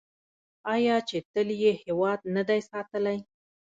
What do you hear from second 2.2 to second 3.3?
نه دی ساتلی؟